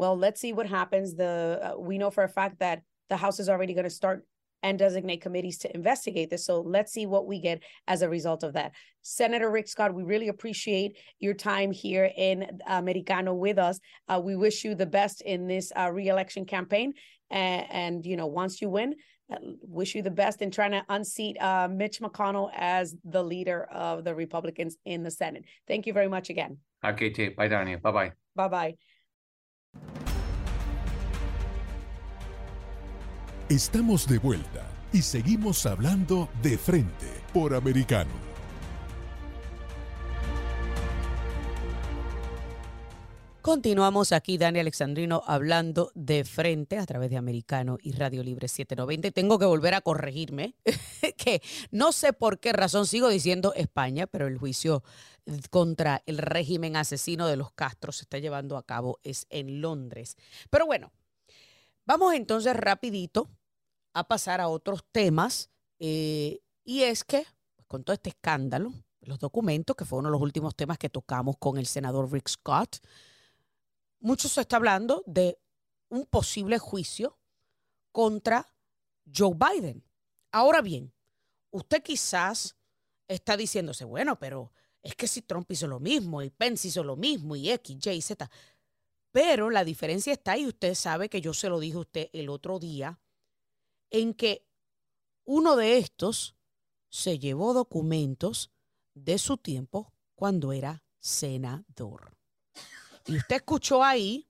[0.04, 1.14] Well, let's see what happens.
[1.14, 4.26] The uh, we know for a fact that the House is already going to start
[4.62, 6.44] and designate committees to investigate this.
[6.44, 8.72] So let's see what we get as a result of that.
[9.00, 13.80] Senator Rick Scott, we really appreciate your time here in Americano with us.
[14.06, 16.92] Uh, we wish you the best in this uh, reelection campaign.
[17.30, 18.96] And, and, you know, once you win,
[19.32, 23.64] uh, wish you the best in trying to unseat uh, Mitch McConnell as the leader
[23.72, 25.44] of the Republicans in the Senate.
[25.66, 26.58] Thank you very much again.
[26.84, 27.30] Okay.
[27.30, 27.80] Bye, Dania.
[27.80, 28.12] Bye bye.
[28.36, 28.74] Bye bye.
[33.54, 38.10] Estamos de vuelta y seguimos hablando de frente por americano.
[43.42, 49.12] Continuamos aquí, Dani Alexandrino, hablando de frente a través de Americano y Radio Libre 790.
[49.12, 50.56] Tengo que volver a corregirme,
[51.16, 51.40] que
[51.70, 54.82] no sé por qué razón sigo diciendo España, pero el juicio
[55.50, 60.16] contra el régimen asesino de los Castros se está llevando a cabo es en Londres.
[60.50, 60.90] Pero bueno,
[61.86, 63.30] vamos entonces rapidito
[63.94, 65.50] a pasar a otros temas.
[65.78, 67.24] Eh, y es que,
[67.66, 71.36] con todo este escándalo, los documentos, que fue uno de los últimos temas que tocamos
[71.38, 72.78] con el senador Rick Scott,
[74.00, 75.38] mucho se está hablando de
[75.88, 77.18] un posible juicio
[77.92, 78.52] contra
[79.14, 79.84] Joe Biden.
[80.32, 80.92] Ahora bien,
[81.50, 82.56] usted quizás
[83.06, 84.52] está diciéndose, bueno, pero
[84.82, 88.02] es que si Trump hizo lo mismo y Pence hizo lo mismo y X, Y,
[88.02, 88.30] Z.
[89.12, 92.28] Pero la diferencia está ahí, usted sabe que yo se lo dije a usted el
[92.28, 92.98] otro día,
[93.94, 94.44] en que
[95.24, 96.34] uno de estos
[96.88, 98.50] se llevó documentos
[98.92, 102.16] de su tiempo cuando era senador.
[103.06, 104.28] Y usted escuchó ahí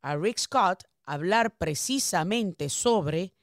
[0.00, 3.34] a Rick Scott hablar precisamente sobre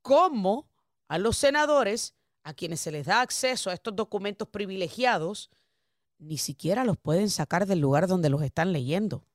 [0.00, 0.68] cómo
[1.08, 2.14] a los senadores,
[2.44, 5.50] a quienes se les da acceso a estos documentos privilegiados,
[6.18, 9.26] ni siquiera los pueden sacar del lugar donde los están leyendo.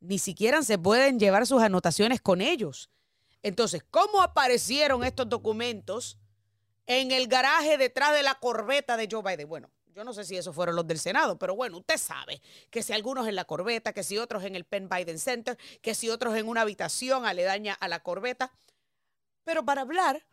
[0.00, 2.90] Ni siquiera se pueden llevar sus anotaciones con ellos.
[3.42, 6.18] Entonces, ¿cómo aparecieron estos documentos
[6.86, 9.48] en el garaje detrás de la corbeta de Joe Biden?
[9.48, 12.82] Bueno, yo no sé si esos fueron los del Senado, pero bueno, usted sabe que
[12.82, 16.08] si algunos en la corbeta, que si otros en el Penn Biden Center, que si
[16.08, 18.52] otros en una habitación aledaña a la corbeta.
[19.44, 20.26] Pero para hablar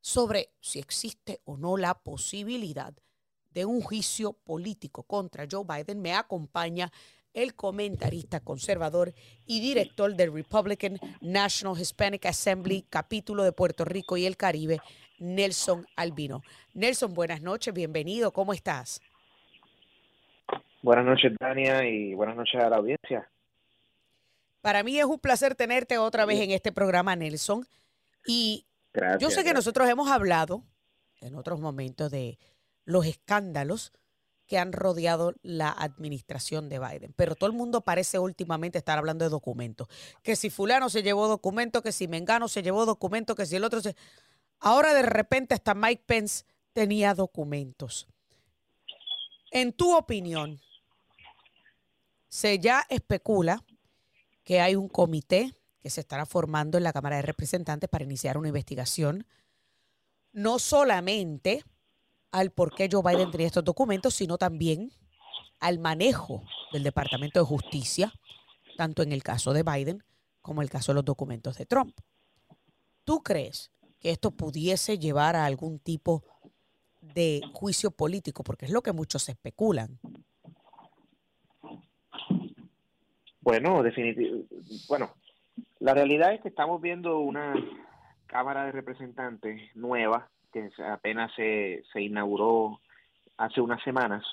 [0.00, 2.94] sobre si existe o no la posibilidad
[3.50, 6.92] de un juicio político contra Joe Biden, me acompaña
[7.34, 9.12] el comentarista conservador
[9.44, 14.80] y director del Republican National Hispanic Assembly, capítulo de Puerto Rico y el Caribe,
[15.18, 16.42] Nelson Albino.
[16.72, 19.02] Nelson, buenas noches, bienvenido, ¿cómo estás?
[20.82, 23.28] Buenas noches, Dania, y buenas noches a la audiencia.
[24.60, 27.66] Para mí es un placer tenerte otra vez en este programa, Nelson.
[28.26, 28.66] Y
[29.18, 30.62] yo sé que nosotros hemos hablado
[31.20, 32.38] en otros momentos de
[32.84, 33.92] los escándalos
[34.46, 37.14] que han rodeado la administración de Biden.
[37.16, 39.88] Pero todo el mundo parece últimamente estar hablando de documentos.
[40.22, 43.64] Que si fulano se llevó documentos, que si Mengano se llevó documentos, que si el
[43.64, 43.96] otro se...
[44.60, 48.06] Ahora de repente hasta Mike Pence tenía documentos.
[49.50, 50.60] En tu opinión,
[52.28, 53.64] se ya especula
[54.42, 58.36] que hay un comité que se estará formando en la Cámara de Representantes para iniciar
[58.38, 59.26] una investigación,
[60.32, 61.62] no solamente
[62.34, 64.90] al por qué Joe Biden tenía estos documentos, sino también
[65.60, 66.42] al manejo
[66.72, 68.12] del Departamento de Justicia,
[68.76, 70.02] tanto en el caso de Biden
[70.42, 71.96] como en el caso de los documentos de Trump.
[73.04, 73.70] ¿Tú crees
[74.00, 76.24] que esto pudiese llevar a algún tipo
[77.00, 78.42] de juicio político?
[78.42, 80.00] Porque es lo que muchos especulan.
[83.42, 84.56] Bueno, definitivamente.
[84.88, 85.14] Bueno,
[85.78, 87.54] la realidad es que estamos viendo una
[88.26, 92.80] Cámara de Representantes nueva que apenas se, se inauguró
[93.36, 94.24] hace unas semanas,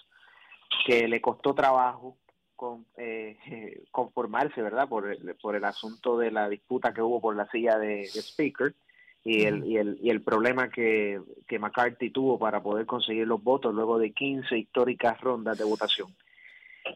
[0.86, 2.18] que le costó trabajo
[2.56, 4.88] con, eh, conformarse, ¿verdad?
[4.88, 8.76] Por el, por el asunto de la disputa que hubo por la silla de, Speaker
[9.24, 13.44] y el, y el, y el problema que, que McCarthy tuvo para poder conseguir los
[13.44, 16.16] votos luego de 15 históricas rondas de votación.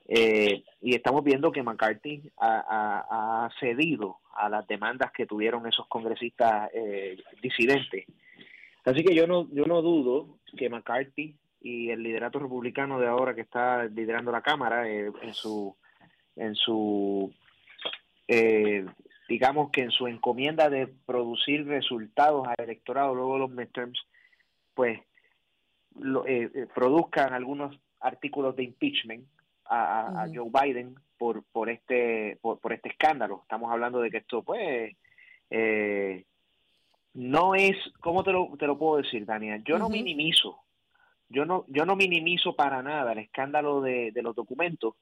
[0.07, 6.69] Eh, y estamos viendo que McCarthy ha, cedido a las demandas que tuvieron esos congresistas
[6.73, 8.05] eh, disidentes.
[8.85, 13.33] Así que yo no, yo no dudo que McCarthy y el liderato republicano de ahora
[13.33, 15.75] que está liderando la Cámara eh, en su,
[16.35, 17.33] en su
[19.27, 23.99] digamos que en su encomienda de producir resultados al electorado luego de los midterms,
[24.73, 24.99] pues
[26.73, 29.25] produzcan algunos artículos de impeachment
[29.65, 33.41] a, Joe Biden por por este por, este escándalo.
[33.43, 34.95] Estamos hablando de que esto pues
[35.49, 36.25] eh,
[37.15, 39.63] no es cómo te lo, te lo puedo decir, Daniel.
[39.65, 40.59] Yo no minimizo,
[41.29, 44.95] yo no yo no minimizo para nada el escándalo de, de los documentos,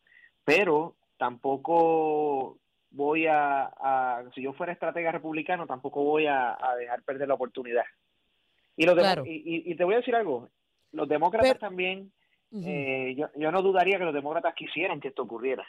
[0.46, 2.60] pero tampoco
[2.92, 7.84] voy a, si yo fuera estratega republicano, tampoco voy a, dejar perder la oportunidad.
[8.78, 10.50] Y, los y, y, te voy a decir algo,
[10.92, 12.12] los demócratas también
[12.52, 15.66] eh, yo, yo, no dudaría que los demócratas quisieran que esto ocurriera.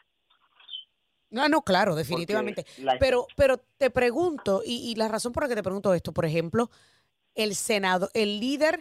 [1.34, 2.64] No, no, claro, definitivamente.
[3.00, 6.70] Pero, pero te pregunto, y, la razón por la que te pregunto esto, por ejemplo,
[7.34, 8.80] el Senado, el líder,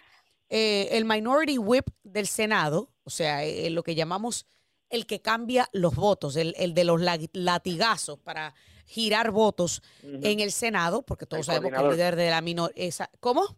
[0.49, 4.45] eh, el minority whip del Senado, o sea, eh, lo que llamamos
[4.91, 7.01] el que cambia los votos, el, el de los
[7.33, 8.53] latigazos para
[8.85, 12.91] girar votos en el Senado, porque todos sabemos que el líder de la minoría...
[13.19, 13.57] ¿Cómo?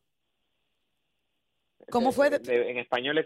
[1.91, 2.27] ¿Cómo fue?
[2.27, 3.25] en, español,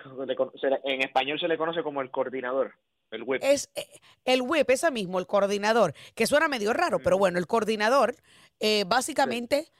[0.83, 2.73] en español se le conoce como el coordinador.
[3.11, 3.43] El whip.
[3.43, 3.87] Es eh,
[4.25, 8.15] el whip, ese mismo, el coordinador, que suena medio raro, pero bueno, el coordinador
[8.59, 9.71] eh, básicamente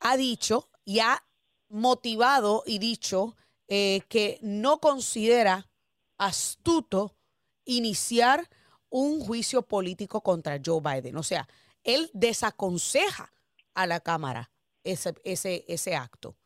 [0.00, 1.22] ha dicho y ha
[1.68, 3.36] motivado y dicho
[3.68, 5.68] eh, que no considera
[6.18, 7.16] astuto
[7.64, 8.48] iniciar
[8.88, 11.16] un juicio político contra Joe Biden.
[11.16, 11.48] O sea,
[11.82, 13.32] él desaconseja
[13.74, 14.50] a la Cámara
[14.84, 16.36] ese, ese, ese acto.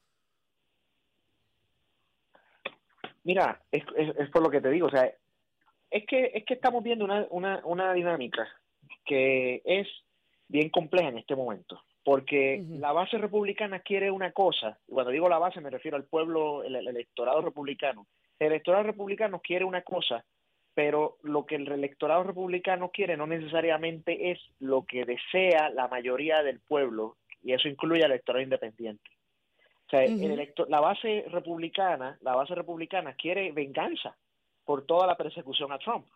[3.22, 5.12] Mira, es, es, por lo que te digo, o sea,
[5.90, 8.48] es que, es que estamos viendo una, una, una dinámica
[9.05, 9.88] que es
[10.48, 15.29] bien compleja en este momento, porque la base republicana quiere una cosa, y cuando digo
[15.29, 18.07] la base me refiero al pueblo, el, electorado republicano,
[18.38, 20.24] el electorado republicano quiere una cosa,
[20.74, 26.42] pero lo que el electorado republicano quiere no necesariamente es lo que desea la mayoría
[26.42, 29.11] del pueblo, y eso incluye al electorado independiente.
[30.68, 34.16] La base republicana, la base republicana quiere venganza
[34.70, 36.06] por toda la persecución a Trump.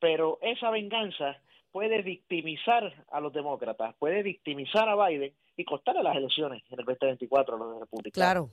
[0.00, 1.36] Pero esa venganza
[1.70, 6.86] puede victimizar a los demócratas, puede victimizar a Biden y costarle las elecciones en el
[6.86, 8.14] 2024 a los republicanos.
[8.14, 8.48] Claro,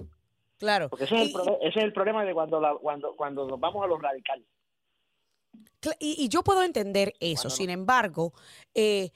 [0.57, 0.89] claro.
[0.89, 3.87] Porque ese es, el, ese es el problema de cuando, cuando, cuando nos vamos a
[3.87, 4.45] los radicales.
[5.97, 8.33] Y, yo puedo entender eso, sin embargo,
[8.75, 9.11] eh,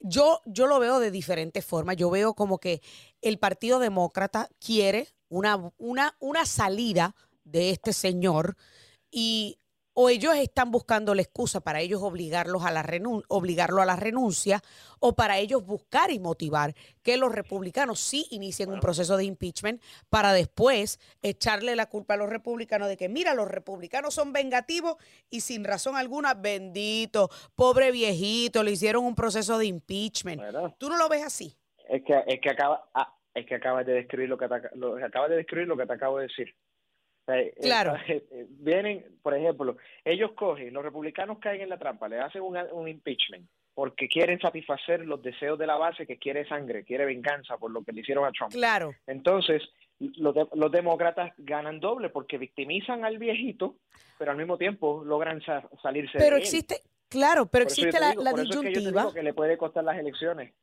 [0.00, 1.98] yo, yo lo veo de diferentes formas.
[1.98, 2.80] Yo veo como que
[3.20, 8.56] el Partido Demócrata quiere una, una, una salida de este señor
[9.10, 9.58] y
[9.98, 12.84] o ellos están buscando la excusa para ellos obligarlos a la
[13.28, 14.60] obligarlo a la renuncia
[15.00, 19.82] o para ellos buscar y motivar que los republicanos sí inicien un proceso de impeachment
[20.10, 24.96] para después echarle la culpa a los republicanos de que mira, los republicanos son vengativos
[25.30, 30.42] y sin razón alguna, bendito, pobre viejito, le hicieron un proceso de impeachment.
[30.76, 31.56] ¿Tú no lo ves así?
[31.88, 35.30] Es que, es que acaba, ah, es que acabas de describir lo que, lo, acabas
[35.30, 36.54] de describir lo que te acabo de decir
[37.28, 37.94] Eh, claro.
[38.48, 42.88] vienen, por ejemplo, ellos cogen, los republicanos caen en la trampa, le hacen un, un
[42.88, 47.70] impeachment porque quieren satisfacer los deseos de la base que quiere sangre, quiere venganza por
[47.70, 48.50] lo que le hicieron a Trump.
[48.50, 48.94] Claro.
[49.06, 49.62] Entonces,
[49.98, 53.76] los, los demócratas ganan doble porque victimizan al viejito,
[54.18, 55.42] pero al mismo tiempo logran
[55.82, 59.00] salirse pero de existe, Claro, pero existe la, la por disyuntiva.
[59.02, 60.54] Eso que, que le puede costar las elecciones.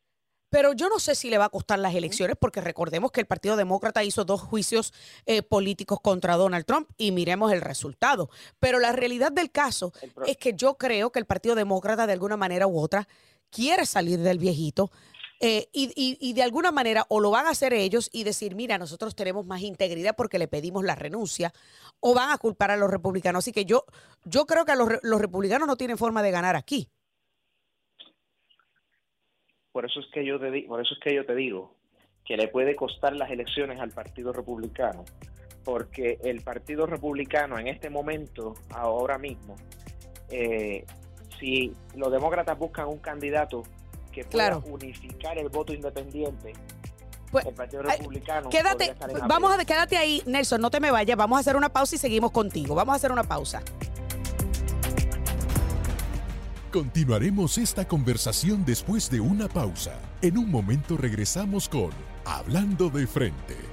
[0.53, 3.25] Pero yo no sé si le va a costar las elecciones, porque recordemos que el
[3.25, 4.93] Partido Demócrata hizo dos juicios
[5.25, 8.29] eh, políticos contra Donald Trump y miremos el resultado.
[8.59, 9.93] Pero la realidad del caso
[10.27, 13.07] es que yo creo que el Partido Demócrata, de alguna manera u otra,
[13.49, 14.91] quiere salir del viejito.
[15.39, 18.77] Eh, y, y, de alguna manera o lo van a hacer ellos y decir, mira,
[18.77, 21.51] nosotros tenemos más integridad porque le pedimos la renuncia,
[21.99, 23.43] o van a culpar a los republicanos.
[23.43, 23.85] Así que yo,
[24.23, 26.91] yo creo que los, los republicanos no tienen forma de ganar aquí.
[29.73, 31.73] Por eso es que yo te por eso es que yo te digo
[32.23, 35.03] que le puede costar las elecciones al Partido Republicano,
[35.65, 39.55] porque el Partido Republicano en este momento, ahora mismo,
[40.29, 40.85] eh,
[41.39, 43.63] si los demócratas buscan un candidato
[44.11, 46.53] que pueda unificar el voto independiente,
[47.31, 48.49] pues, el Partido Republicano.
[48.49, 48.93] Quédate,
[49.27, 51.97] vamos a quédate ahí, Nelson, no te me vayas, vamos a hacer una pausa y
[51.97, 52.75] seguimos contigo.
[52.75, 53.63] Vamos a hacer una pausa.
[56.73, 59.99] Continuaremos esta conversación después de una pausa.
[60.23, 61.91] En un momento regresamos con
[62.25, 63.72] Hablando de frente.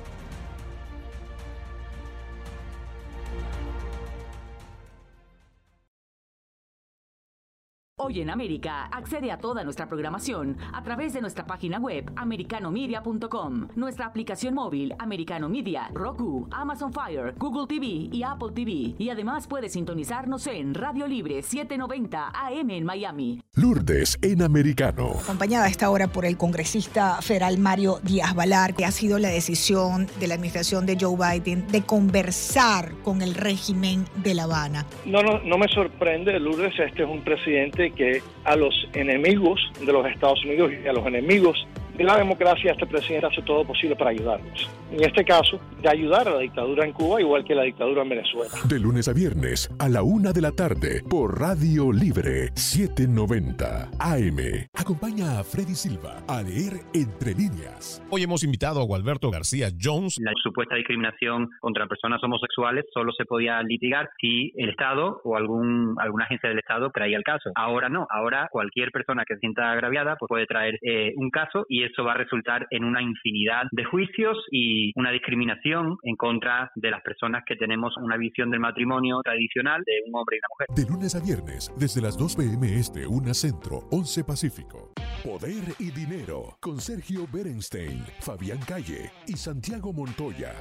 [8.10, 13.68] Hoy en América, accede a toda nuestra programación a través de nuestra página web americanomedia.com,
[13.76, 18.96] nuestra aplicación móvil Americano Media, Roku, Amazon Fire, Google TV y Apple TV.
[18.98, 23.42] Y además puede sintonizarnos en Radio Libre 790 AM en Miami.
[23.54, 25.12] Lourdes en Americano.
[25.22, 29.28] Acompañada a esta hora por el congresista federal Mario Díaz Balar, que ha sido la
[29.28, 34.84] decisión de la administración de Joe Biden de conversar con el régimen de La Habana.
[35.06, 39.92] No, no, no me sorprende, Lourdes, este es un presidente que a los enemigos de
[39.92, 41.66] los Estados Unidos y a los enemigos
[42.00, 44.70] de la democracia, este presidente hace todo posible para ayudarnos.
[44.90, 48.08] En este caso, de ayudar a la dictadura en Cuba, igual que la dictadura en
[48.08, 48.50] Venezuela.
[48.64, 54.38] De lunes a viernes, a la una de la tarde, por Radio Libre 790 AM.
[54.74, 58.02] Acompaña a Freddy Silva a leer Entre Líneas.
[58.08, 60.16] Hoy hemos invitado a Gualberto García Jones.
[60.20, 65.96] La supuesta discriminación contra personas homosexuales solo se podía litigar si el Estado o algún,
[65.98, 67.50] alguna agencia del Estado traía el caso.
[67.56, 71.66] Ahora no, ahora cualquier persona que se sienta agraviada pues puede traer eh, un caso
[71.68, 76.70] y eso va a resultar en una infinidad de juicios y una discriminación en contra
[76.74, 80.48] de las personas que tenemos una visión del matrimonio tradicional de un hombre y una
[80.50, 80.84] mujer.
[80.86, 82.74] De lunes a viernes, desde las 2 p.m.
[82.74, 84.92] Este, 1 Centro, 11 Pacífico.
[85.24, 90.52] Poder y Dinero, con Sergio Berenstein, Fabián Calle y Santiago Montoya.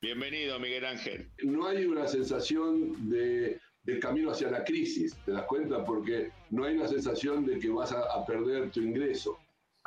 [0.00, 1.28] Bienvenido, Miguel Ángel.
[1.42, 3.60] No hay una sensación de,
[4.00, 5.84] camino hacia la crisis, ¿te das cuenta?
[5.84, 9.38] Porque no hay una sensación de que vas a perder tu ingreso.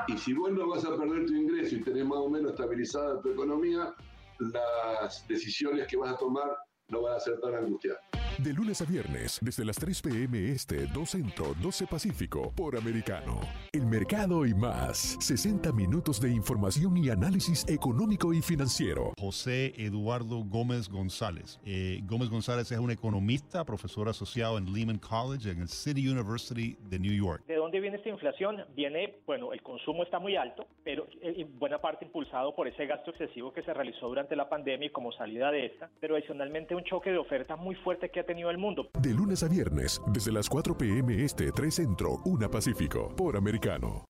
[0.08, 3.22] Y si vos no vas a perder tu ingreso y tenés más o menos estabilizada
[3.22, 3.94] tu economía,
[4.40, 6.58] las decisiones que vas a tomar
[6.90, 8.11] no van a ser tan angustiantes.
[8.44, 10.50] De lunes a viernes, desde las 3 p.m.
[10.50, 13.40] Este, 2 Centro, 12 Pacífico, por Americano.
[13.72, 15.18] El mercado y más.
[15.20, 19.14] 60 minutos de información y análisis económico y financiero.
[19.20, 21.60] José Eduardo Gómez González.
[21.66, 26.76] Eh, Gómez González es un economista, profesor asociado en Lehman College en el City University
[26.90, 27.44] de New York.
[27.46, 28.66] ¿De dónde viene esta inflación?
[28.76, 33.12] Viene, bueno, el consumo está muy alto, pero en buena parte impulsado por ese gasto
[33.12, 36.84] excesivo que se realizó durante la pandemia y como salida de esta, pero adicionalmente un
[36.86, 38.90] choque de ofertas muy fuerte que ha tenido el mundo.
[38.98, 41.24] De lunes a viernes, desde las 4 p.m.
[41.24, 44.06] Este, 3 Centro, 1 Pacífico, por Americano.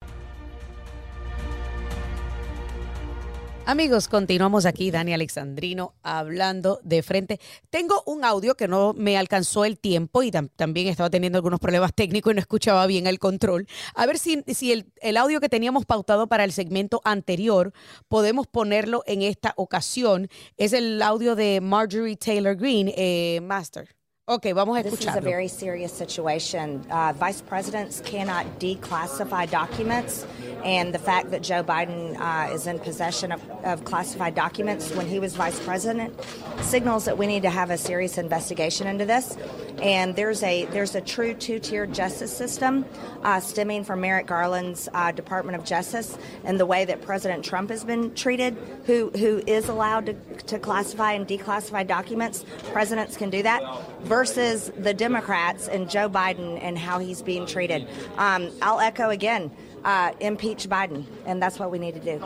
[3.64, 7.40] Amigos, continuamos aquí, Dani Alexandrino, hablando de frente.
[7.70, 11.94] Tengo un audio que no me alcanzó el tiempo y también estaba teniendo algunos problemas
[11.94, 13.66] técnicos y no escuchaba bien el control.
[13.94, 17.72] A ver si, si el, el, audio que teníamos pautado para el segmento anterior
[18.08, 20.28] podemos ponerlo en esta ocasión.
[20.56, 23.88] Es el audio de Marjorie Taylor Greene, eh, Master.
[24.28, 26.86] Okay, vamos a This is a very serious situation.
[26.88, 30.24] Uh, vice presidents cannot declassify documents,
[30.64, 35.06] and the fact that Joe Biden uh, is in possession of, of, classified documents when
[35.06, 36.14] he was vice president
[36.60, 39.36] signals that we need to have a serious investigation into this.
[39.82, 42.84] And there's a there's a true two-tiered justice system
[43.22, 47.70] uh, stemming from Merrick Garland's uh, Department of Justice and the way that President Trump
[47.70, 48.56] has been treated,
[48.86, 50.14] who who is allowed to,
[50.44, 52.44] to classify and declassify documents.
[52.72, 53.62] Presidents can do that
[54.02, 57.88] versus the Democrats and Joe Biden and how he's being treated.
[58.16, 59.50] Um, I'll echo again
[59.84, 62.20] uh, impeach Biden, and that's what we need to do.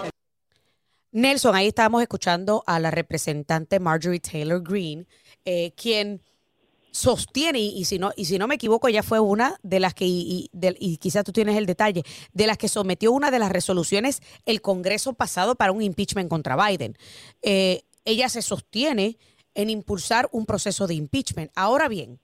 [1.13, 5.07] Nelson, ahí estábamos escuchando a la representante Marjorie Taylor Greene,
[5.45, 6.21] eh, quien
[6.91, 10.07] sostiene, y, si no, y si no me equivoco, ella fue una de las que,
[10.07, 12.03] y, y quizás tú tienes el detalle,
[12.33, 16.57] de las que sometió una de las resoluciones el Congreso pasado para un impeachment contra
[16.57, 16.97] Biden.
[17.43, 19.19] Eh, ella se sostiene
[19.55, 21.51] en impulsar un proceso de impeachment.
[21.55, 22.19] Ahora bien,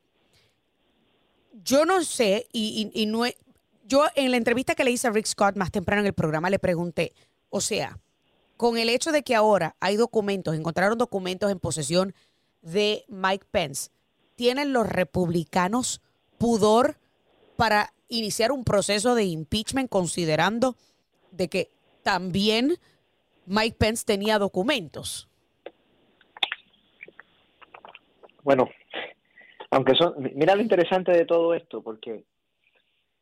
[1.65, 3.25] yo no sé, y, no
[3.93, 6.49] yo en la entrevista que le hice a Rick Scott más temprano en el programa
[6.49, 7.13] le pregunté,
[7.51, 7.99] o sea,
[8.57, 12.15] con el hecho de que ahora hay documentos, encontraron documentos en posesión
[12.63, 13.91] de Mike Pence,
[14.35, 16.01] ¿tienen los republicanos
[16.39, 16.97] pudor
[17.57, 20.75] para iniciar un proceso de impeachment considerando
[21.31, 21.69] de que
[22.03, 22.77] también
[23.45, 25.29] Mike Pence tenía documentos?
[28.43, 28.71] Bueno,
[29.71, 32.25] aunque son, mira lo interesante de todo esto, porque,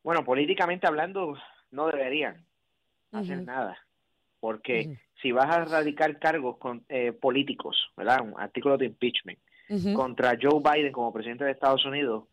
[0.02, 1.36] bueno, políticamente hablando,
[1.70, 2.44] no deberían
[3.12, 3.78] hacer nada,
[4.38, 8.20] porque si vas a radicar cargos con, eh, políticos, ¿verdad?
[8.22, 9.38] Un artículo de impeachment
[9.94, 12.24] contra Joe Biden como presidente de Estados Unidos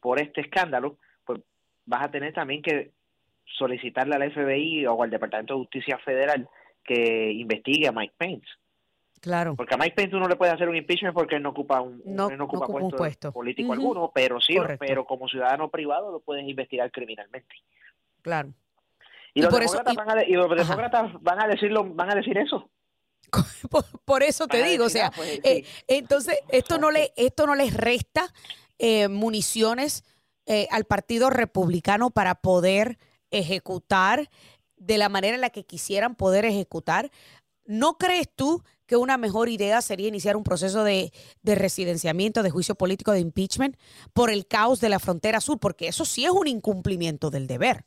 [0.00, 1.40] por este escándalo, pues
[1.84, 2.92] vas a tener también que
[3.44, 6.48] solicitarle al FBI o al Departamento de Justicia Federal
[6.84, 8.46] que investigue a Mike Pence.
[9.26, 9.56] Claro.
[9.56, 12.00] Porque a Mike Pence uno le puede hacer un impeachment porque él no ocupa un,
[12.04, 17.56] no, ocupa, puesto, político alguno, pero sí, pero como ciudadano privado lo puedes investigar criminalmente.
[18.22, 18.52] Claro.
[19.34, 22.70] Y, los, demócratas, van a, y los demócratas van a decirlo, van a decir eso.
[24.04, 27.74] Por, eso te digo, o sea, pues, eh, entonces esto no le esto no les
[27.74, 28.32] resta
[28.78, 30.04] eh, municiones
[30.46, 32.96] eh, al Partido Republicano para poder
[33.32, 34.30] ejecutar
[34.76, 37.10] de la manera en la que quisieran poder ejecutar.
[37.64, 41.12] ¿No crees tú que una mejor idea sería iniciar un proceso de,
[41.42, 43.76] de, residenciamiento, de juicio político, de impeachment
[44.12, 45.58] por el caos de la frontera sur?
[45.58, 47.84] Porque eso sí es un incumplimiento del deber.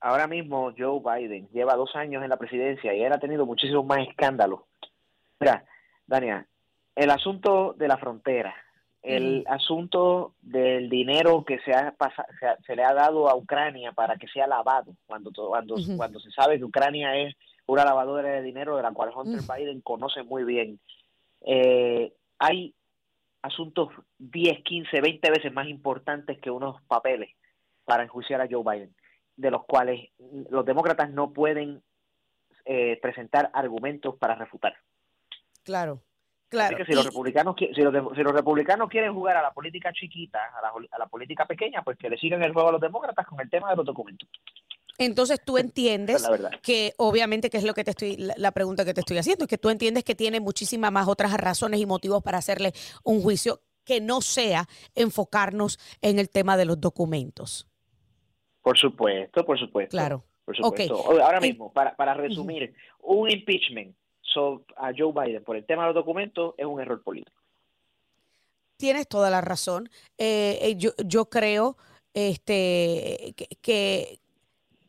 [0.00, 3.86] Ahora mismo Joe Biden lleva dos años en la presidencia y él ha tenido muchísimos
[3.86, 4.60] más escándalos.
[5.40, 5.64] Mira,
[6.06, 6.46] Dania,
[6.94, 8.54] el asunto de la frontera,
[9.02, 11.94] el asunto del dinero que se, ha
[12.66, 16.58] se, le ha dado a Ucrania para que sea lavado, cuando, cuando, cuando se sabe
[16.58, 17.34] que Ucrania es
[17.66, 20.80] una lavadora de dinero de la cual Hunter Biden conoce muy bien.
[21.40, 22.74] Eh, hay
[23.42, 27.30] asuntos 10, 15, 20 veces más importantes que unos papeles
[27.84, 28.94] para enjuiciar a Joe Biden,
[29.36, 30.10] de los cuales
[30.50, 31.82] los demócratas no pueden
[32.64, 34.74] eh, presentar argumentos para refutar.
[35.62, 36.02] Claro.
[36.48, 36.76] Claro.
[36.76, 39.92] Así que si los republicanos si los, si los republicanos quieren jugar a la política
[39.92, 42.80] chiquita, a la, a la política pequeña, pues que le sigan el juego a los
[42.80, 44.28] demócratas con el tema de los documentos.
[44.98, 46.26] Entonces tú entiendes
[46.62, 49.48] que obviamente que es lo que te estoy la pregunta que te estoy haciendo, es
[49.48, 52.72] que tú entiendes que tiene muchísimas más otras razones y motivos para hacerle
[53.02, 57.66] un juicio que no sea enfocarnos en el tema de los documentos.
[58.62, 59.90] Por supuesto, por supuesto.
[59.90, 60.24] Claro.
[60.44, 61.22] Por supuesto.
[61.22, 63.94] Ahora mismo, para, para resumir, un impeachment
[64.76, 67.40] a Joe Biden por el tema de los documentos es un error político.
[68.76, 69.88] Tienes toda la razón.
[70.18, 71.76] Eh, eh, yo, yo creo
[72.12, 74.18] este, que,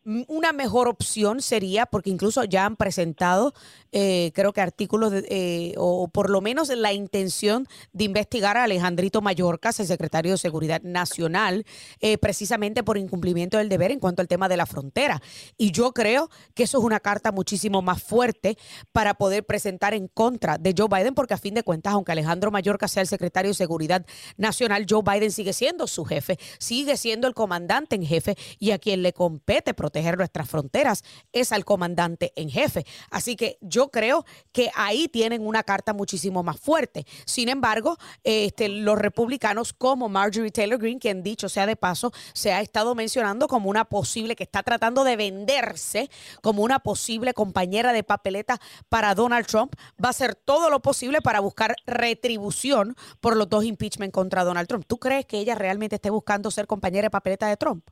[0.05, 3.53] una mejor opción sería, porque incluso ya han presentado,
[3.97, 9.21] eh, creo que artículos, eh, o por lo menos la intención de investigar a Alejandrito
[9.21, 11.65] Mayorkas, el secretario de Seguridad Nacional,
[12.01, 15.21] eh, precisamente por incumplimiento del deber en cuanto al tema de la frontera.
[15.57, 18.57] Y yo creo que eso es una carta muchísimo más fuerte
[18.91, 22.51] para poder presentar en contra de Joe Biden, porque a fin de cuentas, aunque Alejandro
[22.51, 27.29] Mayorkas sea el secretario de Seguridad Nacional, Joe Biden sigue siendo su jefe, sigue siendo
[27.29, 32.33] el comandante en jefe y a quien le compete proteger nuestras fronteras es al comandante
[32.35, 32.85] en jefe.
[33.09, 37.05] Así que yo creo que ahí tienen una carta muchísimo más fuerte.
[37.25, 42.53] Sin embargo, este, los republicanos como Marjorie Taylor Greene, quien dicho sea de paso, se
[42.53, 46.09] ha estado mencionando como una posible, que está tratando de venderse
[46.41, 48.59] como una posible compañera de papeleta
[48.89, 49.73] para Donald Trump,
[50.03, 54.67] va a hacer todo lo posible para buscar retribución por los dos impeachment contra Donald
[54.67, 54.85] Trump.
[54.87, 57.85] ¿Tú crees que ella realmente esté buscando ser compañera de papeleta de Trump?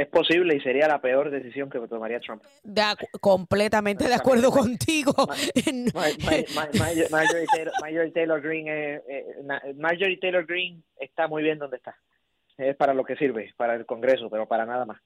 [0.00, 2.42] Es posible y sería la peor decisión que tomaría Trump.
[3.20, 5.12] completamente de acuerdo contigo.
[7.80, 9.02] Marjorie Taylor, Green, eh,
[9.76, 11.98] Marjorie Taylor Green está muy bien donde está.
[12.56, 15.00] Es para lo que sirve, para el Congreso, pero para nada más.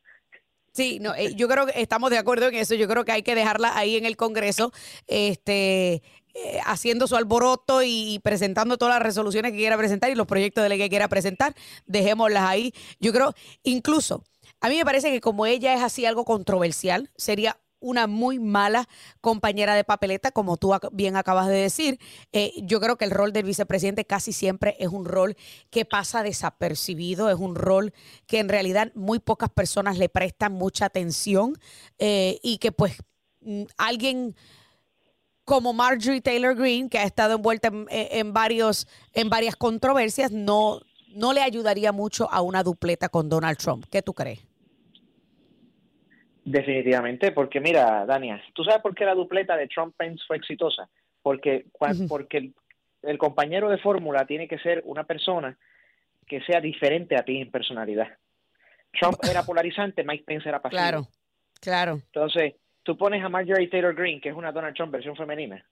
[0.73, 2.75] Sí, no, eh, yo creo que estamos de acuerdo en eso.
[2.75, 4.73] Yo creo que hay que dejarla ahí en el Congreso,
[5.07, 6.03] este,
[6.35, 10.63] eh, haciendo su alboroto y presentando todas las resoluciones que quiera presentar y los proyectos
[10.63, 11.55] de ley que quiera presentar.
[11.87, 12.73] Dejémoslas ahí.
[12.99, 14.25] Yo creo, incluso,
[14.65, 18.89] a mí me parece que como ella es así algo controversial, sería una muy mala
[19.21, 21.99] compañera de papeleta, como tú bien acabas de decir.
[22.33, 25.37] Eh, yo creo que el rol del vicepresidente casi siempre es un rol
[25.69, 27.93] que pasa desapercibido, es un rol
[28.27, 31.59] que en realidad muy pocas personas le prestan mucha atención
[31.99, 32.97] eh, y que pues
[33.43, 34.35] mm, alguien
[35.45, 40.81] como Marjorie Taylor Greene, que ha estado envuelta en, varios, en varias controversias, no,
[41.15, 43.85] no le ayudaría mucho a una dupleta con Donald Trump.
[43.91, 44.54] ¿Qué tú crees?
[46.45, 50.89] Definitivamente, porque mira, Dania, ¿tú sabes por qué la dupleta de Trump-Pence fue exitosa?
[51.23, 51.65] Porque,
[52.07, 52.53] porque
[53.03, 55.57] el, compañero de fórmula tiene que ser una persona
[56.27, 58.09] que sea diferente a ti en personalidad.
[58.93, 60.81] Trump era polarizante, Mike Pence era pasivo.
[60.81, 61.09] Claro,
[61.61, 61.93] claro.
[61.95, 65.65] Entonces, tú pones a Marjorie Taylor Greene, que es una Donald Trump versión femenina,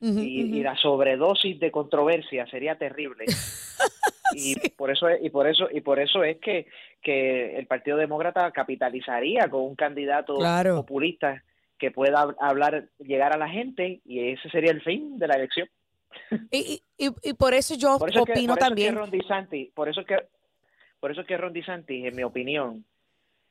[0.00, 3.24] y, la sobredosis de controversia sería terrible.
[4.34, 6.66] y por eso es, y por eso y por eso es que,
[7.02, 10.36] que el Partido Demócrata capitalizaría con un candidato
[10.76, 11.42] populista
[11.78, 15.68] que pueda hablar, llegar a la gente y ese sería el fin de la elección.
[16.50, 18.96] Y, y, y por eso yo opino también.
[19.74, 20.16] por eso que
[21.00, 22.84] por eso que Ron DeSantis, en mi opinión,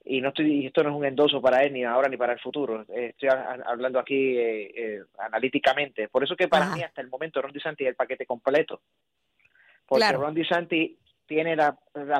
[0.10, 2.40] y no estoy esto no es un endoso para él ni ahora ni para el
[2.40, 2.86] futuro.
[2.90, 6.08] Eh, estoy hablando aquí eh, eh, analíticamente.
[6.08, 8.82] Por eso que para mí hasta el momento Ron DeSantis es el paquete completo.
[9.86, 11.76] Porque Ron DeSantis tiene las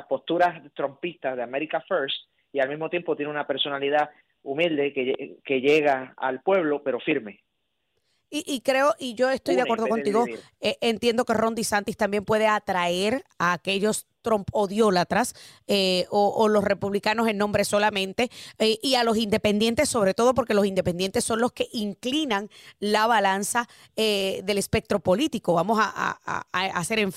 [0.08, 4.10] posturas trompistas de America First y al mismo tiempo tiene una personalidad
[4.42, 7.42] humilde que, que llega al pueblo pero firme.
[8.30, 10.26] Y, creo, y yo estoy de acuerdo contigo,
[10.60, 15.34] entiendo que Ron DeSantis también puede atraer a aquellos Trump odiólatras
[15.66, 20.52] eh, o, los republicanos en nombre solamente eh, y a los independientes sobre todo porque
[20.52, 23.66] los independientes son los que inclinan la balanza
[23.96, 25.54] eh, del espectro político.
[25.54, 26.18] Vamos a,
[26.52, 27.08] hacer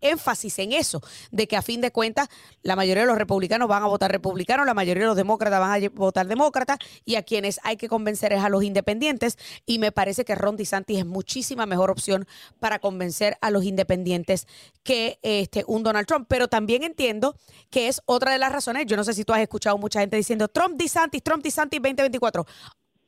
[0.00, 2.28] énfasis en eso, de que a fin de cuentas
[2.62, 5.84] la mayoría de los republicanos van a votar republicanos, la mayoría de los demócratas van
[5.84, 9.92] a votar demócratas y a quienes hay que convencer es a los independientes y me
[9.92, 12.26] parece que Ron DeSantis es muchísima mejor opción
[12.60, 14.46] para convencer a los independientes
[14.82, 17.34] que este un Donald Trump, pero también entiendo
[17.70, 18.86] que es otra de las razones.
[18.86, 22.46] Yo no sé si tú has escuchado mucha gente diciendo Trump DeSantis, Trump DeSantis 2024.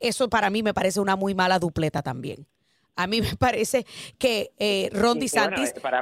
[0.00, 2.46] Eso para mí me parece una muy mala dupleta también.
[2.96, 3.86] A mí me parece
[4.18, 5.70] que eh, Ron DeSantis...
[5.76, 6.00] Eh, para,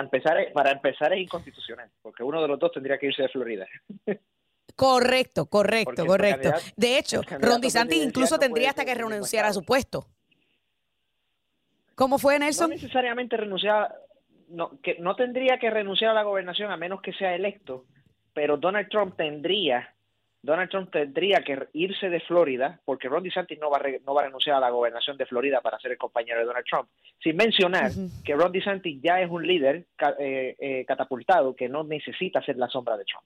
[0.00, 3.66] empezar, para empezar es inconstitucional, porque uno de los dos tendría que irse de Florida.
[4.74, 6.50] Correcto, correcto, correcto.
[6.76, 10.06] De hecho, Ron DeSantis incluso tendría hasta que renunciar a su puesto.
[11.94, 12.70] ¿Cómo fue, Nelson?
[12.70, 13.94] No necesariamente renunciar,
[14.52, 17.84] no, que no tendría que renunciar a la gobernación a menos que sea electo,
[18.32, 19.92] pero Donald Trump tendría
[20.42, 24.22] Donald Trump tendría que irse de Florida, porque Ron DeSantis no va, a no va
[24.22, 26.88] a renunciar a la gobernación de Florida para ser el compañero de Donald Trump,
[27.22, 27.92] sin mencionar
[28.24, 29.86] que Ron DeSantis ya es un líder
[30.18, 33.24] eh, eh, catapultado que no necesita ser la sombra de Trump.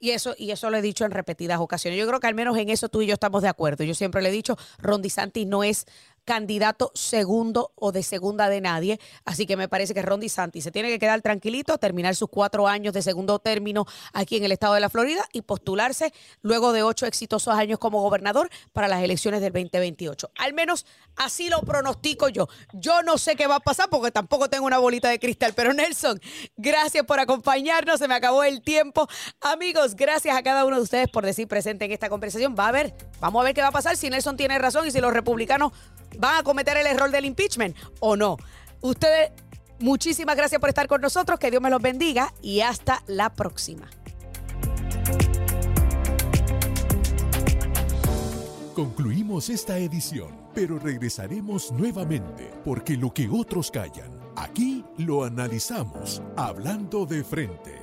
[0.00, 1.96] Y eso, y eso lo he dicho en repetidas ocasiones.
[1.96, 3.84] Yo creo que al menos en eso tú y yo estamos de acuerdo.
[3.84, 5.86] Yo siempre le he dicho, Ron DeSantis no es
[6.24, 9.00] candidato segundo o de segunda de nadie.
[9.24, 12.68] Así que me parece que Ron DeSantis se tiene que quedar tranquilito, terminar sus cuatro
[12.68, 16.12] años de segundo término aquí en el estado de la Florida y postularse
[16.42, 20.30] luego de ocho exitosos años como gobernador para las elecciones del 2028.
[20.36, 22.48] Al menos así lo pronostico yo.
[22.72, 25.52] Yo no sé qué va a pasar porque tampoco tengo una bolita de cristal.
[25.54, 26.20] Pero Nelson,
[26.56, 27.98] gracias por acompañarnos.
[27.98, 29.08] Se me acabó el tiempo.
[29.40, 32.54] Amigos, gracias a cada uno de ustedes por decir presente en esta conversación.
[32.58, 34.90] Va a ver, vamos a ver qué va a pasar si Nelson tiene razón y
[34.90, 35.72] si los republicanos
[36.18, 38.36] van a cometer el error del impeachment o no.
[38.80, 39.30] Ustedes,
[39.78, 43.88] muchísimas gracias por estar con nosotros, que Dios me los bendiga y hasta la próxima.
[48.74, 57.04] Concluimos esta edición, pero regresaremos nuevamente, porque lo que otros callan, aquí lo analizamos, hablando
[57.04, 57.82] de frente.